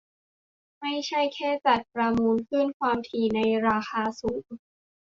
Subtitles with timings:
[0.79, 4.45] ไม่ใช่แค่จัดประมูลคลื่นความถี่ในราคาสูง